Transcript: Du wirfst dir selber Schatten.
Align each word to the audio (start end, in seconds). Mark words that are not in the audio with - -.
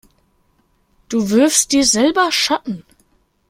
Du 1.09 1.29
wirfst 1.29 1.71
dir 1.73 1.85
selber 1.85 2.31
Schatten. 2.31 2.83